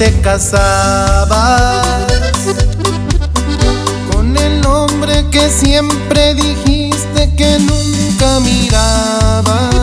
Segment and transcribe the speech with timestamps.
[0.00, 1.94] te casabas
[4.10, 9.74] con el hombre que siempre dijiste que nunca mirabas.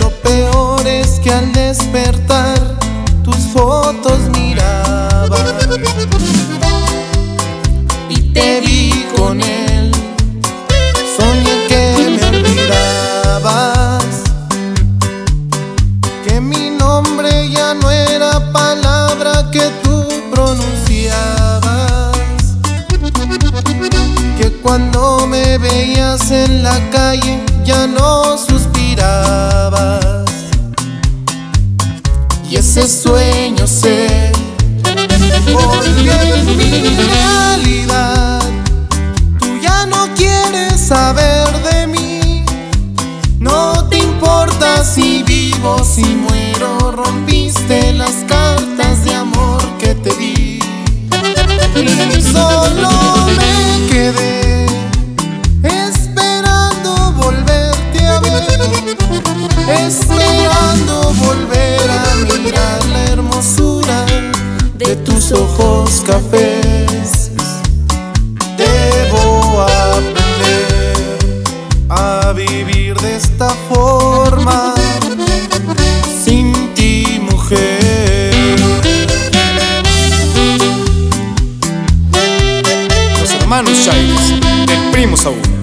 [0.00, 2.58] Lo peor es que al despertar
[3.22, 4.75] tus fotos miraba
[17.24, 22.12] ya no era palabra que tú pronunciabas,
[24.38, 30.26] que cuando me veías en la calle ya no suspirabas.
[32.48, 34.32] Y ese sueño se
[35.52, 38.42] volvió en mi realidad.
[39.38, 42.44] Tú ya no quieres saber de mí.
[43.38, 46.85] No te importa si vivo, si muero.
[46.96, 50.60] Rompiste las cartas de amor que te di.
[52.22, 52.88] Solo
[53.36, 54.66] me quedé
[55.62, 58.60] esperando volverte a ver.
[59.68, 64.06] Esperando volver a mirar la hermosura
[64.78, 67.30] de tus ojos cafés.
[68.56, 71.44] Debo aprender
[71.90, 74.75] a vivir de esta forma
[83.46, 85.55] hermanos Chaires, del primo Saúl.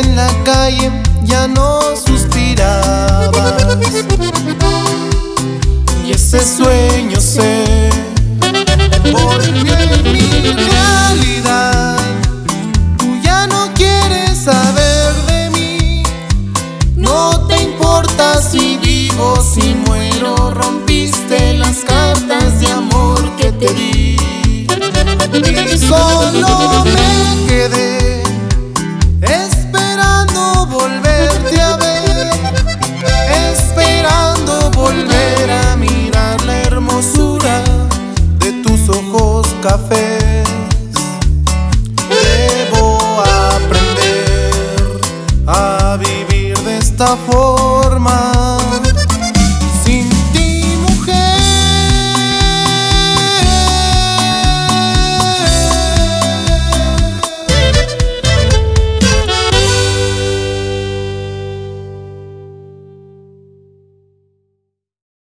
[0.00, 0.90] En la calle
[1.22, 3.32] ya no suspirabas,
[6.04, 7.90] y ese sueño se
[9.12, 10.20] volvió en mi
[10.70, 11.96] realidad.
[12.98, 16.02] Tú ya no quieres saber de mí.
[16.96, 20.50] No te importa si vivo, si muero.
[20.50, 22.73] Rompiste las cartas de
[42.10, 42.98] Debo
[43.56, 45.00] aprender
[45.46, 47.63] a vivir de esta forma